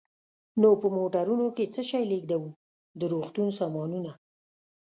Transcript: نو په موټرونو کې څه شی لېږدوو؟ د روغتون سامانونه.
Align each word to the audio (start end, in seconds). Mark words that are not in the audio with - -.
نو 0.61 0.69
په 0.81 0.87
موټرونو 0.97 1.45
کې 1.55 1.65
څه 1.73 1.81
شی 1.89 2.03
لېږدوو؟ 2.11 2.49
د 2.99 3.01
روغتون 3.13 3.47
سامانونه. 3.59 4.11